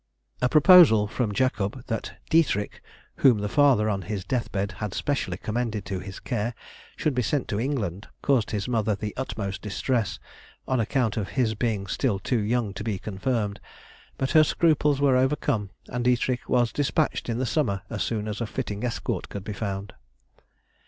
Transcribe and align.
A 0.41 0.49
proposal 0.49 1.05
from 1.07 1.31
Jacob 1.31 1.85
that 1.85 2.13
Dietrich, 2.31 2.81
whom 3.17 3.37
the 3.37 3.47
father 3.47 3.87
on 3.87 4.01
his 4.01 4.25
deathbed 4.25 4.71
had 4.81 4.95
specially 4.95 5.37
commended 5.37 5.85
to 5.85 5.99
his 5.99 6.19
care, 6.19 6.55
should 6.95 7.13
be 7.13 7.21
sent 7.21 7.47
to 7.49 7.59
England, 7.59 8.07
caused 8.23 8.49
his 8.49 8.67
mother 8.67 8.95
the 8.95 9.13
utmost 9.15 9.61
distress, 9.61 10.17
on 10.67 10.79
account 10.79 11.17
of 11.17 11.29
his 11.37 11.53
being 11.53 11.85
still 11.85 12.17
too 12.17 12.39
young 12.39 12.73
to 12.73 12.83
be 12.83 12.97
confirmed; 12.97 13.59
but 14.17 14.31
her 14.31 14.43
scruples 14.43 14.99
were 14.99 15.15
overcome 15.15 15.69
and 15.87 16.03
Dietrich 16.05 16.49
was 16.49 16.73
despatched 16.73 17.29
in 17.29 17.37
the 17.37 17.45
summer 17.45 17.83
as 17.91 18.01
soon 18.01 18.27
as 18.27 18.41
a 18.41 18.47
fitting 18.47 18.83
escort 18.83 19.29
could 19.29 19.43
be 19.43 19.53
found. 19.53 19.93